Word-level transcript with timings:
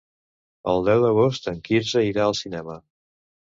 El 0.73 0.85
deu 0.87 1.03
d'agost 1.03 1.51
en 1.53 1.61
Quirze 1.69 2.05
irà 2.09 2.27
al 2.31 2.37
cinema. 2.43 2.81